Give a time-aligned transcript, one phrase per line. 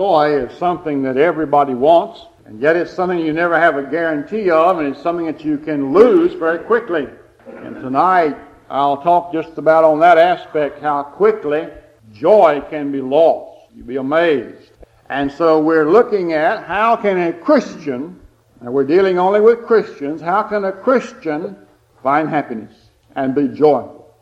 [0.00, 4.48] Joy is something that everybody wants, and yet it's something you never have a guarantee
[4.48, 7.06] of, and it's something that you can lose very quickly.
[7.46, 8.34] And tonight,
[8.70, 11.68] I'll talk just about on that aspect, how quickly
[12.14, 13.68] joy can be lost.
[13.76, 14.70] You'll be amazed.
[15.10, 18.18] And so we're looking at how can a Christian,
[18.62, 21.58] and we're dealing only with Christians, how can a Christian
[22.02, 22.72] find happiness
[23.16, 24.14] and be joyful?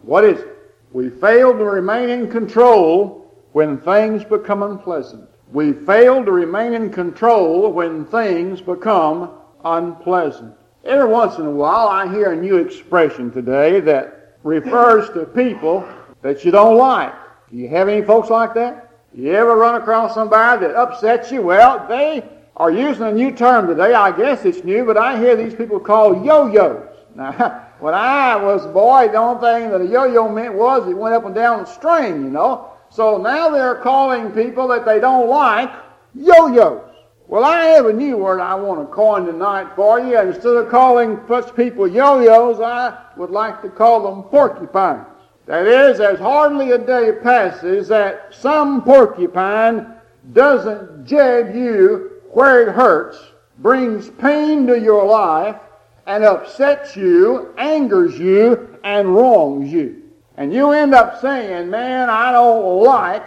[0.00, 0.48] What is it?
[0.92, 3.25] We fail to remain in control
[3.56, 5.26] when things become unpleasant.
[5.50, 9.30] We fail to remain in control when things become
[9.64, 10.54] unpleasant.
[10.84, 15.88] Every once in a while, I hear a new expression today that refers to people
[16.20, 17.14] that you don't like.
[17.50, 18.90] Do you have any folks like that?
[19.14, 21.40] You ever run across somebody that upsets you?
[21.40, 23.94] Well, they are using a new term today.
[23.94, 26.94] I guess it's new, but I hear these people called yo-yos.
[27.14, 27.32] Now,
[27.80, 31.14] when I was a boy, the only thing that a yo-yo meant was it went
[31.14, 32.75] up and down the string, you know.
[32.96, 35.70] So now they're calling people that they don't like
[36.14, 36.80] yo-yos.
[37.28, 40.18] Well, I have a new word I want to coin tonight for you.
[40.18, 45.04] Instead of calling such people yo-yos, I would like to call them porcupines.
[45.44, 49.92] That is, there's hardly a day passes that some porcupine
[50.32, 53.18] doesn't jab you where it hurts,
[53.58, 55.60] brings pain to your life,
[56.06, 60.05] and upsets you, angers you, and wrongs you.
[60.36, 63.24] And you end up saying, man, I don't like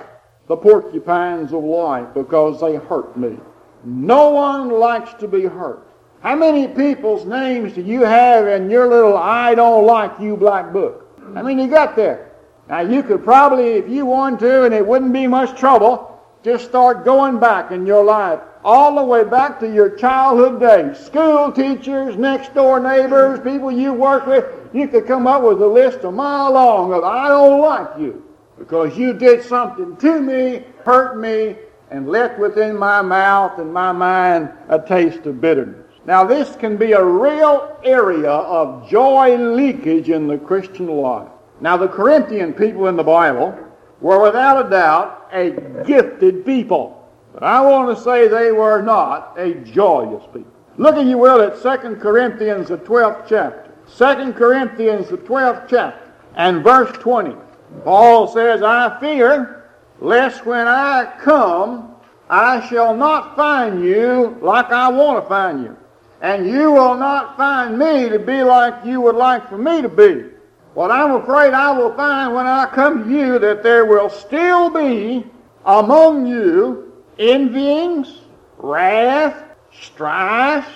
[0.48, 3.38] the porcupines of life because they hurt me.
[3.84, 5.88] No one likes to be hurt.
[6.22, 10.74] How many people's names do you have in your little I don't like you black
[10.74, 11.08] book?
[11.36, 12.32] I mean, you got there.
[12.68, 16.66] Now, you could probably, if you want to, and it wouldn't be much trouble, just
[16.66, 20.98] start going back in your life all the way back to your childhood days.
[21.00, 25.68] School teachers, next door neighbors, people you work with, you could come up with a
[25.68, 28.24] list a mile long of I don't like you
[28.58, 31.56] because you did something to me, hurt me,
[31.92, 35.86] and left within my mouth and my mind a taste of bitterness.
[36.06, 41.30] Now, this can be a real area of joy leakage in the Christian life.
[41.62, 43.58] Now, the Corinthian people in the Bible
[44.02, 45.52] were without a doubt a
[45.86, 46.99] gifted people.
[47.34, 50.52] But I want to say they were not a joyous people.
[50.78, 53.72] Look, if you will, at 2 Corinthians, the 12th chapter.
[53.98, 57.36] 2 Corinthians, the 12th chapter, and verse 20.
[57.84, 59.70] Paul says, I fear
[60.00, 61.96] lest when I come,
[62.30, 65.76] I shall not find you like I want to find you.
[66.22, 69.90] And you will not find me to be like you would like for me to
[69.90, 70.26] be.
[70.74, 74.70] What I'm afraid I will find when I come to you that there will still
[74.70, 75.26] be
[75.66, 76.89] among you
[77.20, 78.22] envyings,
[78.58, 80.68] wrath, strife,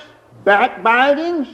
[0.45, 1.47] backbitings,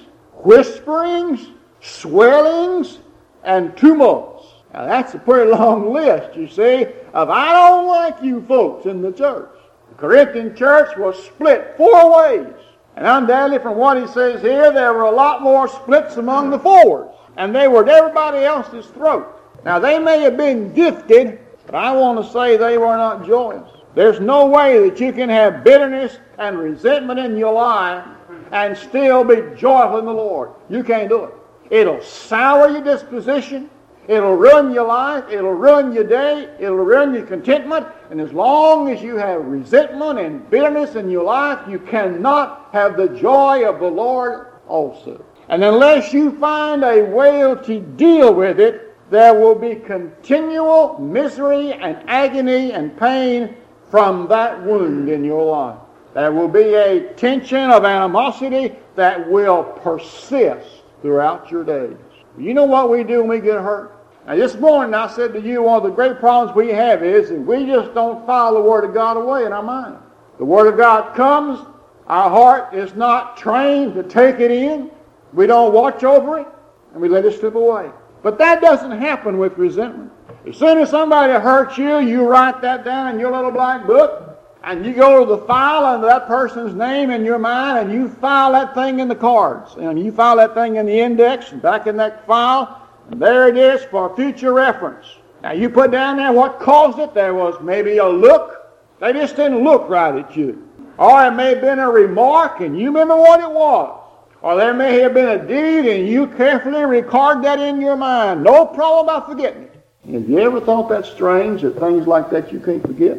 [0.44, 1.48] whisperings,
[1.80, 3.00] swellings,
[3.44, 4.48] and tumults.
[4.74, 9.02] Now that's a pretty long list, you see, of I don't like you folks in
[9.02, 9.50] the church.
[9.90, 12.54] The Corinthian church was split four ways.
[12.96, 16.60] And undoubtedly, from what he says here, there were a lot more splits among the
[16.60, 17.10] fours.
[17.38, 19.40] And they were at everybody else's throat.
[19.64, 23.70] Now, they may have been gifted, but I want to say they were not joyous.
[23.96, 28.06] There's no way that you can have bitterness and resentment in your life
[28.52, 30.52] and still be joyful in the Lord.
[30.70, 31.34] You can't do it.
[31.70, 33.70] It'll sour your disposition.
[34.08, 35.26] It'll ruin your life.
[35.30, 36.50] It'll ruin your day.
[36.60, 37.88] It'll ruin your contentment.
[38.10, 42.98] And as long as you have resentment and bitterness in your life, you cannot have
[42.98, 45.24] the joy of the Lord also.
[45.48, 51.74] And unless you find a way to deal with it, there will be continual misery
[51.74, 53.56] and agony and pain
[53.90, 55.80] from that wound in your life.
[56.14, 60.68] There will be a tension of animosity that will persist
[61.02, 61.98] throughout your days.
[62.38, 63.96] You know what we do when we get hurt?
[64.28, 67.30] Now, this morning I said to you, one of the great problems we have is
[67.30, 69.98] that we just don't file the Word of God away in our mind.
[70.38, 71.60] The Word of God comes,
[72.08, 74.92] our heart is not trained to take it in.
[75.34, 76.48] We don't watch over it,
[76.94, 77.92] and we let it slip away.
[78.24, 80.12] But that doesn't happen with resentment.
[80.50, 84.40] As soon as somebody hurts you, you write that down in your little black book,
[84.64, 88.10] and you go to the file under that person's name in your mind, and you
[88.10, 91.62] file that thing in the cards, and you file that thing in the index, and
[91.62, 92.82] back in that file,
[93.12, 95.06] and there it is for future reference.
[95.44, 97.14] Now you put down there what caused it.
[97.14, 98.72] There was maybe a look.
[99.00, 100.68] They just didn't look right at you.
[100.98, 104.02] Or it may have been a remark, and you remember what it was.
[104.42, 108.44] Or there may have been a deed, and you carefully record that in your mind.
[108.44, 109.79] No problem about forgetting it.
[110.12, 113.18] Have you ever thought that strange that things like that you can't forget?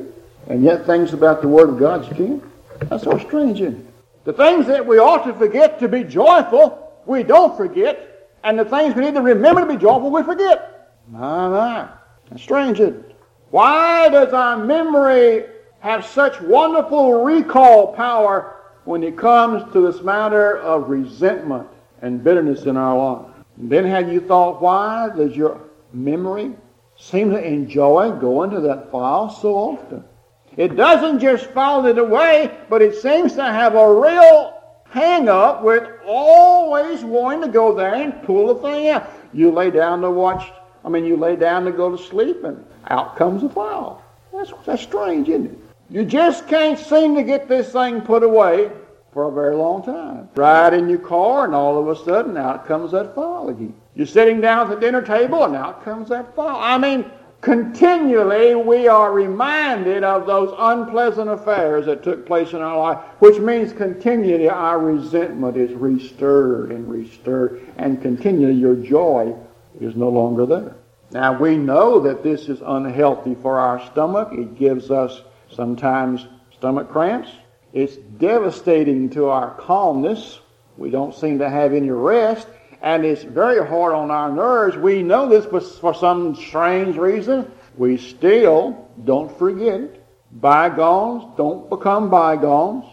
[0.48, 2.52] And yet things about the Word of God you can?
[2.88, 3.76] That's so strange, it?
[4.25, 8.28] The things that we ought to forget to be joyful, we don't forget.
[8.42, 10.96] And the things we need to remember to be joyful, we forget.
[11.08, 11.88] My, my.
[12.28, 13.16] That's strange, it?
[13.50, 15.44] Why does our memory
[15.81, 21.66] have such wonderful recall power when it comes to this matter of resentment
[22.02, 23.34] and bitterness in our life.
[23.58, 25.60] And then have you thought why does your
[25.92, 26.54] memory
[27.00, 30.05] seem to enjoy going to that file so often?
[30.56, 34.61] It doesn't just file it away, but it seems to have a real
[34.91, 39.08] hang up with always wanting to go there and pull the thing out.
[39.32, 40.50] You lay down to watch,
[40.85, 44.05] I mean, you lay down to go to sleep, and out comes the file.
[44.32, 45.58] That's, that's strange, isn't it?
[45.88, 48.70] You just can't seem to get this thing put away
[49.12, 50.29] for a very long time.
[50.35, 53.75] Ride in your car, and all of a sudden, out comes that file again.
[53.94, 56.56] You're sitting down at the dinner table, and out comes that file.
[56.58, 57.10] I mean,
[57.40, 63.38] continually we are reminded of those unpleasant affairs that took place in our life, which
[63.38, 69.34] means continually our resentment is restirred and restirred, and continually your joy
[69.81, 70.76] is no longer there.
[71.10, 74.28] Now we know that this is unhealthy for our stomach.
[74.32, 77.31] It gives us sometimes stomach cramps.
[77.72, 80.38] It's devastating to our calmness.
[80.76, 82.46] We don't seem to have any rest.
[82.82, 84.77] And it's very hard on our nerves.
[84.77, 90.06] We know this, but for some strange reason, we still don't forget it.
[90.32, 92.85] Bygones don't become bygones.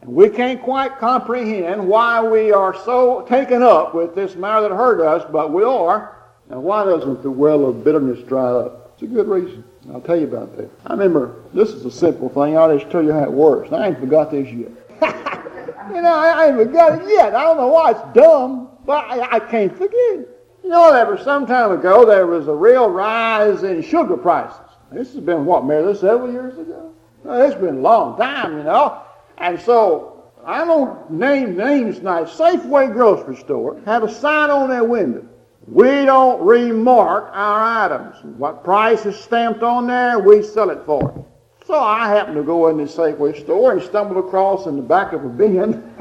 [0.00, 4.74] And we can't quite comprehend why we are so taken up with this matter that
[4.74, 6.16] hurt us, but we are.
[6.48, 8.92] Now, why doesn't the well of bitterness dry up?
[8.94, 9.64] It's a good reason.
[9.92, 10.70] I'll tell you about that.
[10.86, 12.56] I remember, this is a simple thing.
[12.56, 13.72] I'll just tell you how it works.
[13.72, 14.70] I ain't forgot this yet.
[15.94, 17.34] you know, I ain't forgot it yet.
[17.34, 20.28] I don't know why it's dumb, but I, I can't forget.
[20.62, 24.58] You know, there was some time ago, there was a real rise in sugar prices.
[24.92, 26.92] This has been, what, Mary, several years ago?
[27.24, 29.02] Well, it's been a long time, you know.
[29.38, 32.28] And so, I don't name names tonight.
[32.28, 35.26] Safeway grocery store had a sign on their window.
[35.66, 38.16] We don't remark our items.
[38.38, 41.26] What price is stamped on there, we sell it for.
[41.66, 45.12] So I happened to go in the Safeway store and stumbled across in the back
[45.12, 45.82] of a bin,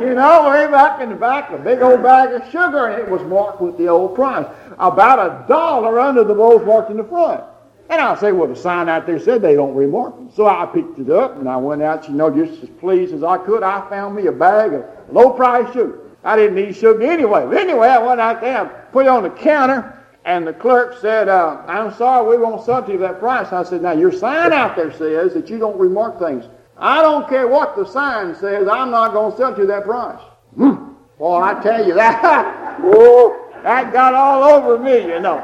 [0.00, 3.08] you know, way back in the back, a big old bag of sugar, and it
[3.08, 4.46] was marked with the old price.
[4.78, 7.44] About a dollar under the most marked in the front.
[7.90, 10.14] And I say, well, the sign out there said they don't remark.
[10.34, 13.22] So I picked it up and I went out, you know, just as pleased as
[13.22, 13.62] I could.
[13.62, 16.00] I found me a bag of low price sugar.
[16.22, 17.46] I didn't need sugar anyway.
[17.46, 21.00] But anyway, I went out there and put it on the counter, and the clerk
[21.00, 23.52] said, uh, I'm sorry, we won't sell to you that price.
[23.52, 26.44] I said, now your sign out there says that you don't remark things.
[26.78, 29.84] I don't care what the sign says, I'm not going to sell to you that
[29.84, 30.20] price.
[30.56, 30.92] Hmm.
[31.18, 35.38] Boy, I tell you that, oh, that got all over me, you know.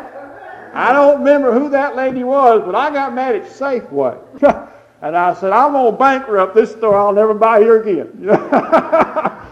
[0.73, 4.19] I don't remember who that lady was, but I got mad at Safeway.
[5.03, 6.97] and I said, I'm going to bankrupt this store.
[6.97, 8.29] I'll never buy here again.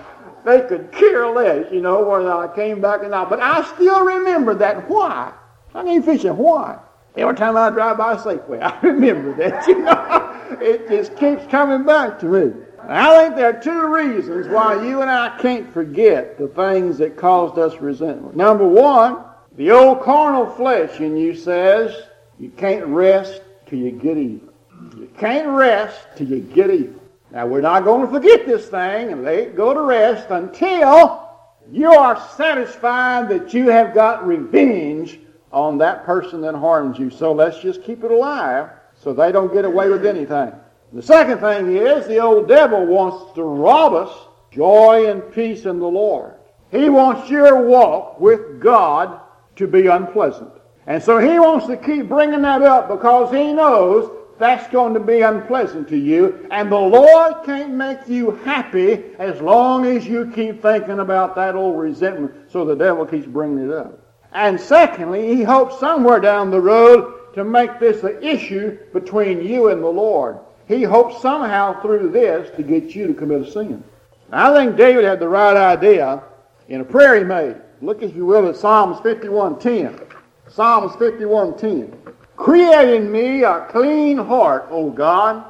[0.44, 3.30] They could care less, you know, whether I came back or not.
[3.30, 5.32] But I still remember that why.
[5.74, 6.78] I mean, fishing why.
[7.16, 10.58] Every time I drive by Safeway, I remember that, you know.
[10.60, 12.54] it just keeps coming back to me.
[12.88, 17.16] I think there are two reasons why you and I can't forget the things that
[17.16, 18.34] caused us resentment.
[18.34, 19.24] Number one,
[19.56, 21.94] the old carnal flesh in you says
[22.40, 24.48] you can't rest till you get even.
[24.96, 26.98] You can't rest till you get even.
[27.30, 31.30] Now, we're not going to forget this thing and let it go to rest until
[31.70, 35.20] you are satisfied that you have got revenge
[35.52, 37.10] on that person that harms you.
[37.10, 40.52] So let's just keep it alive so they don't get away with anything.
[40.92, 44.14] The second thing is the old devil wants to rob us
[44.50, 46.34] joy and peace in the Lord.
[46.70, 49.20] He wants your walk with God
[49.56, 50.52] to be unpleasant.
[50.86, 55.00] And so he wants to keep bringing that up because he knows that's going to
[55.00, 56.48] be unpleasant to you.
[56.50, 61.54] And the Lord can't make you happy as long as you keep thinking about that
[61.54, 62.50] old resentment.
[62.50, 64.01] So the devil keeps bringing it up.
[64.32, 69.68] And secondly, he hopes somewhere down the road to make this an issue between you
[69.68, 70.38] and the Lord.
[70.66, 73.84] He hopes somehow through this to get you to commit a sin.
[74.30, 76.22] Now, I think David had the right idea
[76.68, 77.56] in a prayer he made.
[77.82, 80.00] Look, if you will, at Psalms 51.10.
[80.48, 82.14] Psalms 51.10.
[82.36, 85.44] Create in me a clean heart, O God,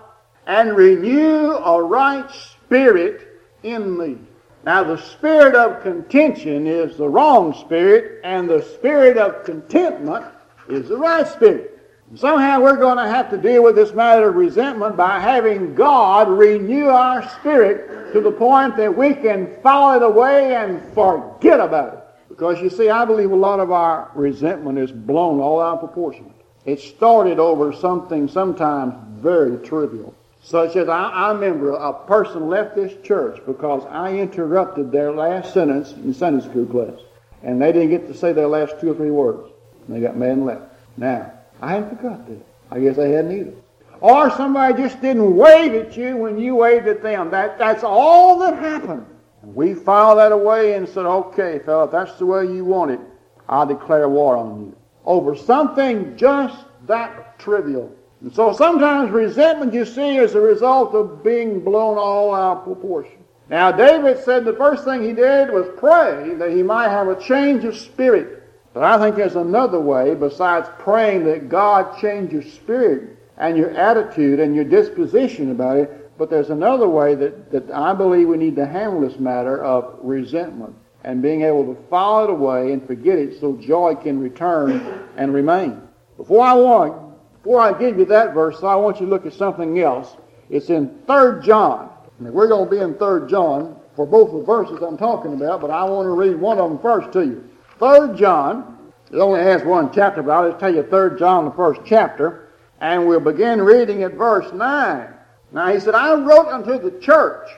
[0.46, 3.28] and renew a right spirit
[3.62, 4.18] in me.
[4.64, 10.25] Now, the spirit of contention is the wrong spirit, and the spirit of contentment
[10.69, 11.81] is the right spirit.
[12.14, 16.28] Somehow we're going to have to deal with this matter of resentment by having God
[16.28, 21.95] renew our spirit to the point that we can follow it away and forget about
[21.95, 21.99] it.
[22.28, 25.81] Because you see, I believe a lot of our resentment is blown all out of
[25.81, 26.33] proportion.
[26.66, 32.75] It started over something sometimes very trivial, such as I, I remember a person left
[32.75, 36.99] this church because I interrupted their last sentence in Sunday school class.
[37.44, 39.49] And they didn't get to say their last two or three words.
[39.87, 40.62] And they got mad and left.
[40.96, 42.44] Now, I hadn't forgot that.
[42.70, 43.54] I guess they hadn't either.
[44.00, 47.30] or somebody just didn't wave at you when you waved at them.
[47.30, 49.06] That, that's all that happened.
[49.42, 52.90] And we filed that away and said, okay, fella, if that's the way you want
[52.90, 53.00] it,
[53.49, 54.76] I'll declare war on you.
[55.04, 57.94] Over something just that trivial.
[58.23, 62.64] And so sometimes resentment, you see, is a result of being blown all out of
[62.64, 63.19] proportion.
[63.50, 67.21] Now, David said the first thing he did was pray that he might have a
[67.21, 68.45] change of spirit.
[68.73, 73.71] But I think there's another way besides praying that God change your spirit and your
[73.71, 76.17] attitude and your disposition about it.
[76.17, 79.99] But there's another way that, that I believe we need to handle this matter of
[80.00, 85.09] resentment and being able to file it away and forget it so joy can return
[85.17, 85.83] and remain.
[86.17, 87.01] Before I want,
[87.42, 90.16] before I give you that verse, I want you to look at something else.
[90.49, 91.90] It's in 3 John.
[92.20, 95.70] We're going to be in 3 John for both the verses I'm talking about, but
[95.70, 97.49] I want to read one of them first to you.
[97.80, 98.78] Third John,
[99.11, 102.52] it only has one chapter, but I'll just tell you Third John, the first chapter,
[102.80, 105.08] and we'll begin reading at verse 9.
[105.50, 107.49] Now he said, I wrote unto the church,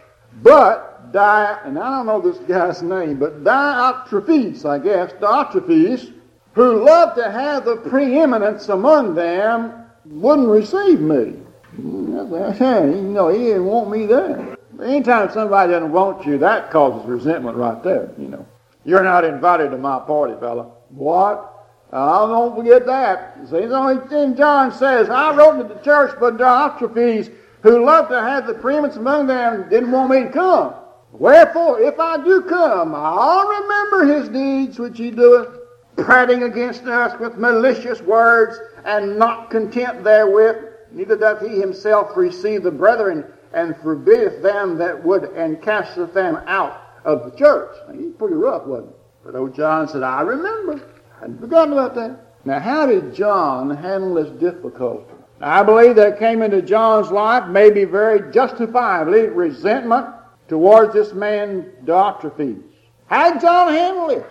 [0.43, 6.13] but Di, and I don't know this guy's name, but Diotrephes, I guess, Diotrephes,
[6.55, 9.73] who loved to have the preeminence among them,
[10.07, 11.35] wouldn't receive me.
[11.77, 14.57] Mm, you know, he didn't want me there.
[14.83, 18.47] Anytime somebody doesn't want you, that causes resentment right there, you know.
[18.85, 20.71] You're not invited to my party, fella.
[20.91, 21.51] What?
[21.93, 23.37] I don't forget that.
[23.45, 27.33] See, the only thing John says, I wrote to the church, but Diotrephes,
[27.63, 30.75] who loved to have the preeminence among them, didn't want me to come.
[31.13, 35.61] Wherefore, if I do come, I'll remember his deeds which he doeth,
[35.97, 40.57] prating against us with malicious words, and not content therewith,
[40.93, 46.37] neither doth he himself receive the brethren, and forbiddeth them that would, and casteth them
[46.47, 47.77] out of the church.
[47.89, 48.95] Now, he's pretty rough, wasn't he?
[49.25, 50.85] But old John said, I remember.
[51.17, 52.21] I hadn't forgotten about that.
[52.45, 55.05] Now, how did John handle this difficulty?
[55.41, 60.07] I believe that came into John's life, maybe very justifiably, resentment
[60.49, 62.63] towards this man, Diotrephes.
[63.07, 64.25] How did John handle this?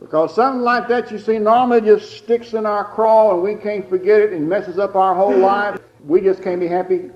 [0.00, 3.88] Because something like that, you see, normally just sticks in our craw and we can't
[3.88, 5.78] forget it and messes up our whole life.
[6.06, 7.10] We just can't be happy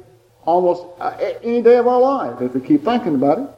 [0.44, 3.48] almost uh, any day of our life if we keep thinking about it.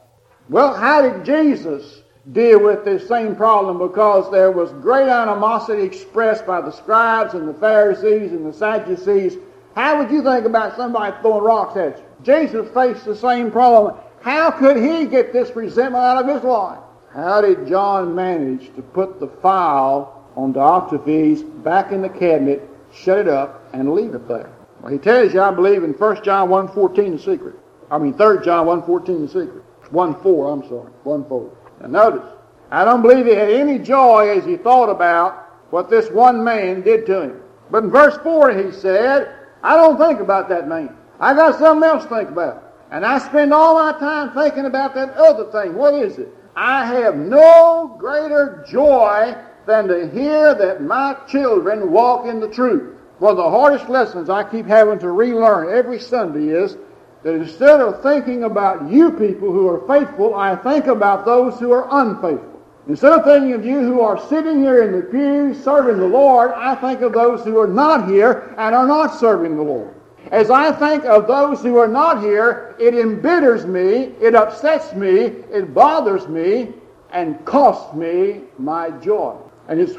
[0.48, 3.78] Well, how did Jesus deal with this same problem?
[3.78, 9.38] Because there was great animosity expressed by the scribes and the Pharisees and the Sadducees.
[9.74, 12.04] How would you think about somebody throwing rocks at you?
[12.22, 13.96] Jesus faced the same problem.
[14.22, 16.78] How could he get this resentment out of his life?
[17.16, 23.20] How did John manage to put the file on Diotrephes back in the cabinet, shut
[23.20, 24.52] it up, and leave it there?
[24.82, 27.54] Well, he tells you, I believe, in 1 John 1.14 the secret.
[27.90, 29.64] I mean, 3 John 1.14 the secret.
[29.90, 30.90] 1 4, I'm sorry.
[31.04, 31.56] 1 4.
[31.80, 32.28] Now notice,
[32.70, 36.82] I don't believe he had any joy as he thought about what this one man
[36.82, 37.40] did to him.
[37.70, 40.94] But in verse 4 he said, I don't think about that man.
[41.18, 42.74] I got something else to think about.
[42.90, 45.74] And I spend all my time thinking about that other thing.
[45.74, 46.28] What is it?
[46.56, 49.36] I have no greater joy
[49.66, 52.94] than to hear that my children walk in the truth.
[53.18, 56.78] One of the hardest lessons I keep having to relearn every Sunday is
[57.22, 61.72] that instead of thinking about you people who are faithful, I think about those who
[61.72, 62.62] are unfaithful.
[62.88, 66.52] Instead of thinking of you who are sitting here in the pew serving the Lord,
[66.52, 69.95] I think of those who are not here and are not serving the Lord.
[70.30, 75.20] As I think of those who are not here, it embitters me, it upsets me,
[75.52, 76.72] it bothers me,
[77.10, 79.36] and costs me my joy.
[79.68, 79.96] And it's,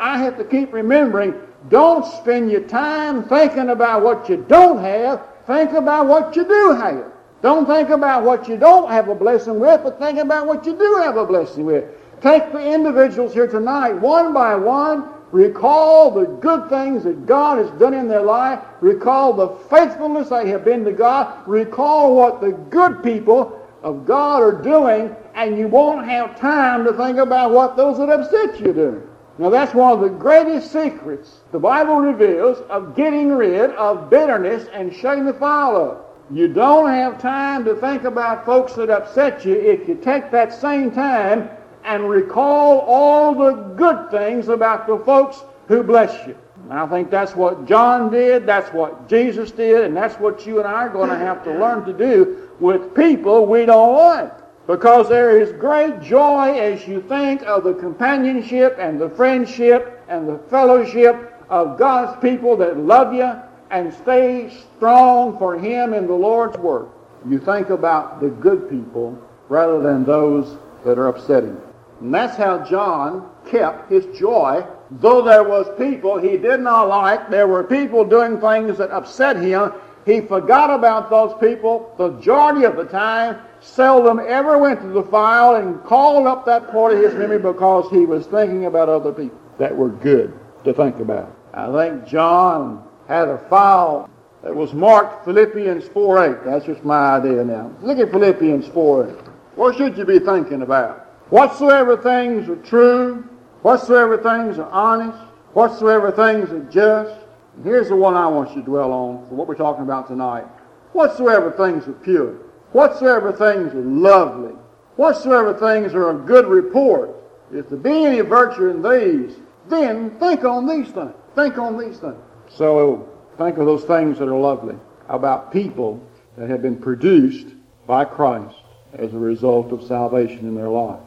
[0.00, 1.34] I have to keep remembering,
[1.68, 6.72] don't spend your time thinking about what you don't have, Think about what you do
[6.78, 7.10] have.
[7.40, 10.76] Don't think about what you don't have a blessing with, but think about what you
[10.76, 11.86] do have a blessing with.
[12.20, 17.70] Take the individuals here tonight, one by one, recall the good things that God has
[17.78, 22.52] done in their life, recall the faithfulness they have been to God, recall what the
[22.52, 27.76] good people of God are doing, and you won't have time to think about what
[27.76, 29.08] those that upset you do.
[29.38, 34.68] Now that's one of the greatest secrets the Bible reveals of getting rid of bitterness
[34.72, 36.04] and shutting the up.
[36.30, 40.52] You don't have time to think about folks that upset you if you take that
[40.52, 41.48] same time
[41.88, 46.36] and recall all the good things about the folks who bless you.
[46.68, 50.58] And I think that's what John did, that's what Jesus did, and that's what you
[50.58, 54.32] and I are going to have to learn to do with people we don't like.
[54.66, 60.28] Because there is great joy as you think of the companionship and the friendship and
[60.28, 63.32] the fellowship of God's people that love you
[63.70, 66.90] and stay strong for Him in the Lord's work.
[67.26, 69.18] You think about the good people
[69.48, 71.58] rather than those that are upsetting.
[72.00, 74.64] And that's how John kept his joy.
[74.90, 79.36] Though there was people he did not like, there were people doing things that upset
[79.36, 79.72] him,
[80.06, 85.02] He forgot about those people the majority of the time, seldom ever went to the
[85.02, 89.12] file and called up that part of his memory because he was thinking about other
[89.12, 90.32] people that were good
[90.64, 91.36] to think about.
[91.52, 94.08] I think John had a file
[94.42, 96.44] that was marked Philippians 4.8.
[96.44, 97.70] That's just my idea now.
[97.82, 99.28] Look at Philippians 4.8.
[99.56, 101.07] What should you be thinking about?
[101.30, 103.28] Whatsoever things are true,
[103.60, 105.18] whatsoever things are honest,
[105.52, 107.20] whatsoever things are just.
[107.56, 110.08] And here's the one I want you to dwell on for what we're talking about
[110.08, 110.44] tonight.
[110.92, 112.34] Whatsoever things are pure,
[112.72, 114.54] whatsoever things are lovely,
[114.96, 117.14] whatsoever things are of good report,
[117.52, 119.36] if there be any virtue in these,
[119.68, 121.12] then think on these things.
[121.34, 122.16] Think on these things.
[122.48, 123.06] So
[123.36, 124.76] think of those things that are lovely
[125.08, 126.02] about people
[126.38, 127.48] that have been produced
[127.86, 128.56] by Christ
[128.94, 131.00] as a result of salvation in their life.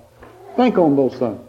[0.55, 1.39] Think on those things.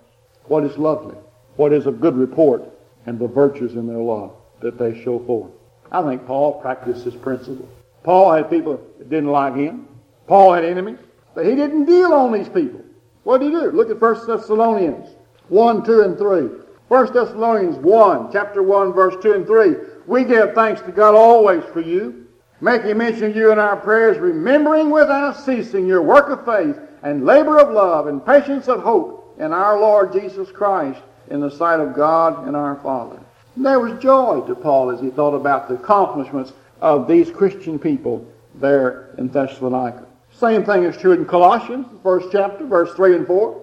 [0.45, 1.17] What is lovely?
[1.57, 2.63] What is of good report?
[3.07, 4.31] And the virtues in their life
[4.61, 5.51] that they show forth.
[5.91, 7.69] I think Paul practiced this principle.
[8.05, 9.89] Paul had people that didn't like him.
[10.27, 10.99] Paul had enemies.
[11.35, 12.81] But he didn't deal on these people.
[13.25, 13.71] What did he do?
[13.71, 15.09] Look at 1 Thessalonians
[15.49, 16.49] 1, 2, and 3.
[16.89, 19.75] 1 Thessalonians 1, chapter 1, verse 2 and 3.
[20.07, 22.27] We give thanks to God always for you,
[22.61, 27.25] making mention of you in our prayers, remembering without ceasing your work of faith and
[27.25, 31.81] labor of love and patience of hope in our Lord Jesus Christ in the sight
[31.81, 33.19] of God and our Father.
[33.57, 37.79] And there was joy to Paul as he thought about the accomplishments of these Christian
[37.79, 40.07] people there in Thessalonica.
[40.33, 43.61] Same thing is true in Colossians, first chapter, verse 3 and 4.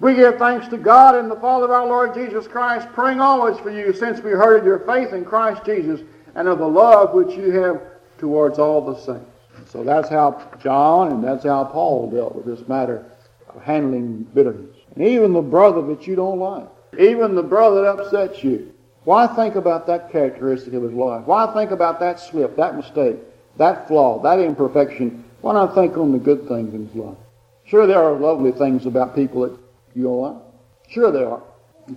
[0.00, 3.58] We give thanks to God and the Father of our Lord Jesus Christ, praying always
[3.58, 6.00] for you, since we heard of your faith in Christ Jesus
[6.34, 7.80] and of the love which you have
[8.18, 9.35] towards all the saints.
[9.76, 13.04] So that's how John and that's how Paul dealt with this matter
[13.50, 14.74] of handling bitterness.
[14.94, 16.66] And even the brother that you don't like,
[16.98, 18.72] even the brother that upsets you,
[19.04, 21.26] why think about that characteristic of his life?
[21.26, 23.16] Why think about that slip, that mistake,
[23.58, 25.22] that flaw, that imperfection?
[25.42, 27.18] Why not think on the good things in his life?
[27.66, 29.58] Sure, there are lovely things about people that
[29.94, 30.42] you don't like.
[30.88, 31.42] Sure, there are.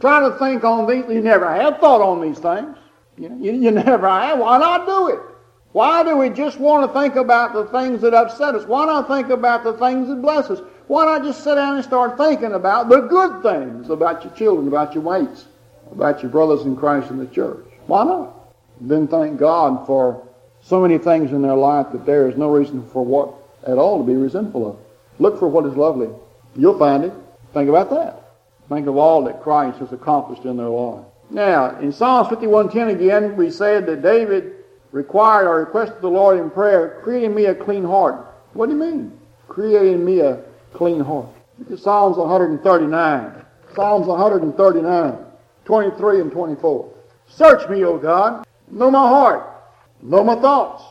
[0.01, 1.05] Try to think on these.
[1.09, 2.75] You never have thought on these things.
[3.17, 4.39] You, you, you never have.
[4.39, 5.28] Why not do it?
[5.79, 8.65] Why do we just want to think about the things that upset us?
[8.65, 10.59] Why not think about the things that bless us?
[10.87, 14.67] Why not just sit down and start thinking about the good things about your children,
[14.67, 15.45] about your mates,
[15.89, 17.65] about your brothers in Christ in the church?
[17.87, 18.53] Why not?
[18.81, 20.27] Then thank God for
[20.61, 23.33] so many things in their life that there is no reason for what
[23.65, 24.77] at all to be resentful of.
[25.17, 26.09] Look for what is lovely.
[26.57, 27.13] You'll find it.
[27.53, 28.33] Think about that.
[28.67, 31.05] Think of all that Christ has accomplished in their life.
[31.29, 34.58] Now, in Psalms 51.10 again, we said that David
[34.91, 38.25] required or requested the Lord in prayer, creating me a clean heart.
[38.53, 39.17] What do you mean?
[39.47, 41.27] Creating me a clean heart.
[41.57, 43.45] Look at Psalms 139.
[43.75, 45.17] Psalms 139,
[45.65, 46.93] 23 and 24.
[47.27, 48.45] Search me, O God.
[48.71, 49.47] Know my heart.
[50.01, 50.83] Know my thoughts.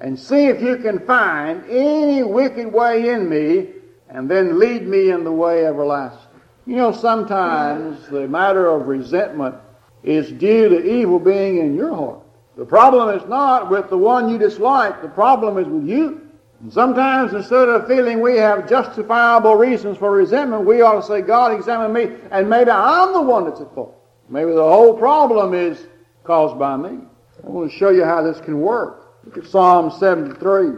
[0.00, 3.68] And see if you can find any wicked way in me,
[4.08, 6.40] and then lead me in the way everlasting.
[6.66, 9.56] You know, sometimes the matter of resentment
[10.02, 12.21] is due to evil being in your heart.
[12.56, 16.28] The problem is not with the one you dislike, the problem is with you.
[16.60, 21.22] And sometimes instead of feeling we have justifiable reasons for resentment, we ought to say,
[21.22, 23.98] God, examine me, and maybe I'm the one that's at fault.
[24.28, 25.86] Maybe the whole problem is
[26.24, 26.98] caused by me.
[27.44, 29.14] I want to show you how this can work.
[29.24, 30.72] Look at Psalm 73,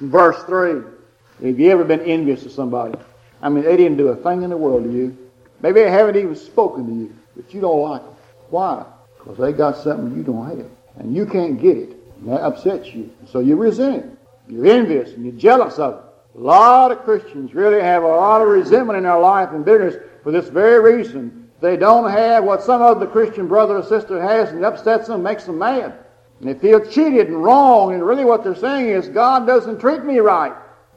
[0.00, 0.82] verse 3.
[1.46, 2.98] Have you ever been envious of somebody?
[3.40, 5.16] I mean, they didn't do a thing in the world to you.
[5.62, 8.14] Maybe they haven't even spoken to you, but you don't like them.
[8.50, 8.84] Why?
[9.18, 10.66] Because they got something you don't have
[10.98, 11.96] and you can't get it.
[12.20, 13.10] And that upsets you.
[13.26, 14.18] So you resent it.
[14.48, 16.38] You're envious and you're jealous of it.
[16.38, 19.96] A lot of Christians really have a lot of resentment in their life and bitterness
[20.22, 21.50] for this very reason.
[21.60, 25.22] They don't have what some other Christian brother or sister has and it upsets them,
[25.22, 25.94] makes them mad.
[26.40, 30.02] And they feel cheated and wrong, and really what they're saying is, God doesn't treat
[30.02, 30.52] me right.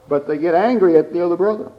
[0.08, 1.70] But they get angry at the other brother.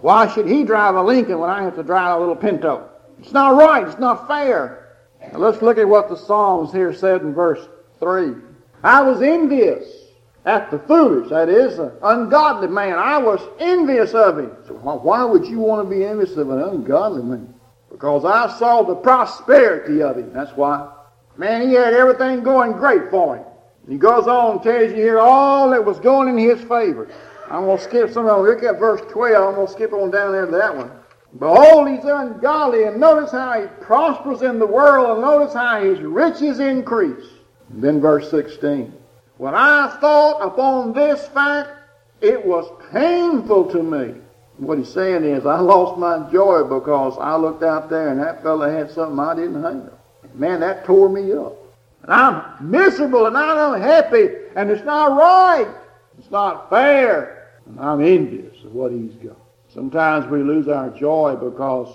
[0.00, 2.88] Why should he drive a Lincoln when I have to drive a little Pinto?
[3.20, 3.86] It's not right.
[3.86, 4.81] It's not fair.
[5.32, 7.68] Now let's look at what the Psalms here said in verse
[8.00, 8.34] 3.
[8.82, 9.84] I was envious
[10.44, 12.98] at the foolish, that is, an ungodly man.
[12.98, 14.50] I was envious of him.
[14.66, 17.54] So why would you want to be envious of an ungodly man?
[17.90, 20.32] Because I saw the prosperity of him.
[20.32, 20.90] That's why.
[21.36, 23.44] Man, he had everything going great for him.
[23.88, 27.08] He goes on and tells you here all that was going in his favor.
[27.50, 28.46] I'm going to skip some of them.
[28.46, 29.48] Look at verse 12.
[29.48, 30.90] I'm going to skip on down there to that one.
[31.38, 35.98] Behold, he's ungodly, and notice how he prospers in the world, and notice how his
[36.00, 37.26] riches increase.
[37.70, 38.92] And then verse 16.
[39.38, 41.70] When I thought upon this fact,
[42.20, 44.14] it was painful to me.
[44.58, 48.42] What he's saying is, I lost my joy because I looked out there and that
[48.42, 49.92] fellow had something I didn't have.
[50.34, 51.56] Man, that tore me up.
[52.02, 55.68] And I'm miserable and I'm unhappy and it's not right.
[56.18, 57.58] It's not fair.
[57.66, 59.41] And I'm envious of what he's got.
[59.72, 61.88] Sometimes we lose our joy because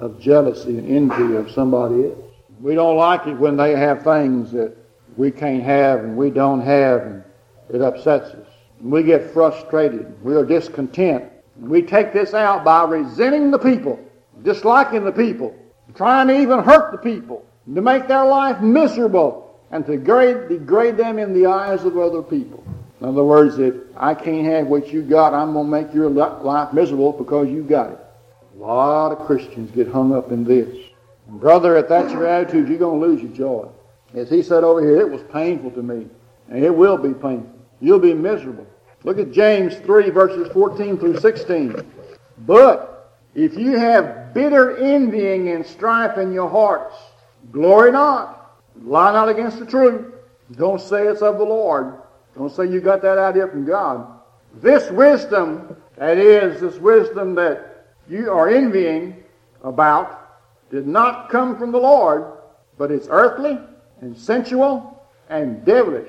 [0.00, 2.32] of jealousy and envy of somebody else.
[2.60, 4.74] We don't like it when they have things that
[5.16, 7.24] we can't have and we don't have, and
[7.68, 8.46] it upsets us.
[8.80, 10.24] And we get frustrated.
[10.24, 11.24] We are discontent.
[11.56, 13.98] And we take this out by resenting the people,
[14.42, 15.54] disliking the people,
[15.94, 20.96] trying to even hurt the people, to make their life miserable, and to degrade, degrade
[20.96, 22.64] them in the eyes of other people.
[23.00, 26.10] In other words, if I can't have what you got, I'm going to make your
[26.10, 27.98] life miserable because you got it.
[28.56, 30.74] A lot of Christians get hung up in this.
[31.28, 33.68] And brother, if that's your attitude, you're going to lose your joy.
[34.14, 36.08] As he said over here, it was painful to me.
[36.48, 37.52] And it will be painful.
[37.80, 38.66] You'll be miserable.
[39.04, 41.88] Look at James 3, verses 14 through 16.
[42.38, 46.96] But if you have bitter envying and strife in your hearts,
[47.52, 48.56] glory not.
[48.82, 50.14] Lie not against the truth.
[50.52, 52.00] Don't say it's of the Lord.
[52.38, 54.06] Don't say you got that idea from God.
[54.54, 59.24] This wisdom, that is, this wisdom that you are envying
[59.64, 62.32] about, did not come from the Lord,
[62.78, 63.58] but it's earthly
[64.00, 66.08] and sensual and devilish.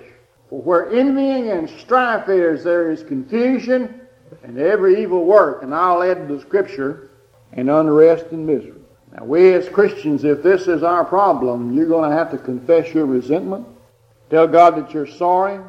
[0.49, 4.01] For where envying and strife is, there is confusion
[4.43, 5.63] and every evil work.
[5.63, 7.09] And I'll add to the scripture,
[7.53, 8.79] and unrest and misery.
[9.11, 12.93] Now, we as Christians, if this is our problem, you're going to have to confess
[12.93, 13.65] your resentment,
[14.29, 15.59] tell God that you're sorry,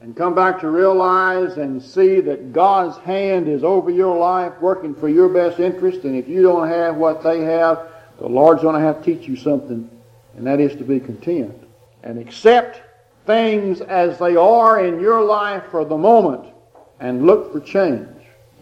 [0.00, 4.94] and come back to realize and see that God's hand is over your life, working
[4.94, 6.04] for your best interest.
[6.04, 9.28] And if you don't have what they have, the Lord's going to have to teach
[9.28, 9.88] you something,
[10.36, 11.54] and that is to be content
[12.02, 12.82] and accept
[13.26, 16.52] things as they are in your life for the moment
[17.00, 18.08] and look for change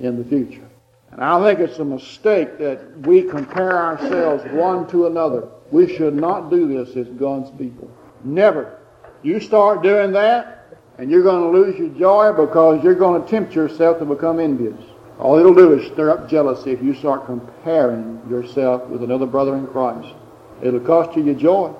[0.01, 0.68] in the future.
[1.12, 5.49] And I think it's a mistake that we compare ourselves one to another.
[5.70, 7.90] We should not do this as God's people.
[8.25, 8.79] Never.
[9.22, 10.56] You start doing that,
[10.98, 14.40] and you're going to lose your joy because you're going to tempt yourself to become
[14.40, 14.80] envious.
[15.18, 19.56] All it'll do is stir up jealousy if you start comparing yourself with another brother
[19.56, 20.14] in Christ.
[20.62, 21.72] It'll cost you your joy.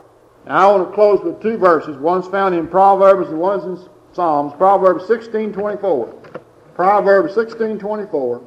[0.47, 1.97] Now I want to close with two verses.
[1.97, 4.53] One's found in Proverbs and one's in Psalms.
[4.55, 6.15] Proverbs 16:24.
[6.75, 8.41] Proverbs 16:24.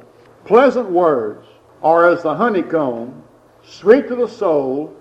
[0.44, 1.46] Pleasant words
[1.82, 3.22] are as the honeycomb,
[3.62, 4.94] sweet to the soul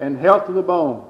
[0.00, 1.04] and health to the bone.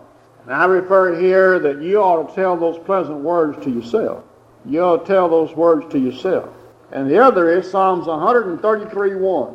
[0.44, 4.24] And I refer here that you ought to tell those pleasant words to yourself.
[4.66, 6.50] You ought to tell those words to yourself.
[6.92, 9.54] And the other is Psalms 133:1.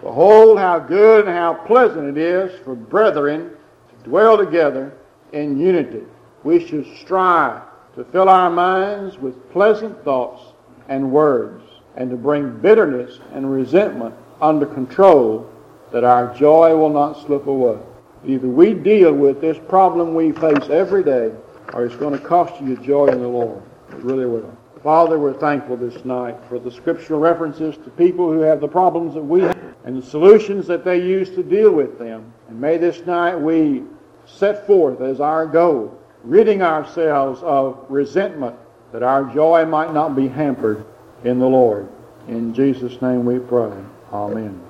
[0.00, 3.50] Behold how good and how pleasant it is for brethren
[3.90, 4.92] to dwell together
[5.32, 6.04] in unity.
[6.44, 7.62] We should strive
[7.96, 10.40] to fill our minds with pleasant thoughts
[10.88, 11.64] and words,
[11.96, 15.50] and to bring bitterness and resentment under control
[15.90, 17.78] that our joy will not slip away.
[18.26, 21.32] Either we deal with this problem we face every day,
[21.72, 23.62] or it's going to cost you joy in the Lord.
[23.90, 24.56] It really will.
[24.82, 29.14] Father, we're thankful this night for the scriptural references to people who have the problems
[29.14, 32.32] that we have and the solutions that they use to deal with them.
[32.48, 33.82] And may this night we
[34.24, 38.56] set forth as our goal, ridding ourselves of resentment,
[38.92, 40.84] that our joy might not be hampered
[41.24, 41.88] in the Lord.
[42.28, 43.72] In Jesus' name we pray.
[44.12, 44.67] Amen.